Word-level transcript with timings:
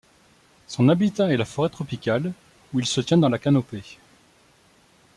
Son 0.65 0.89
habitat 0.89 1.29
est 1.29 1.37
la 1.37 1.45
forêt 1.45 1.69
tropicale 1.69 2.33
où 2.73 2.79
il 2.79 2.87
se 2.87 3.01
tient 3.01 3.19
dans 3.19 3.29
la 3.29 3.37
canopée. 3.37 3.99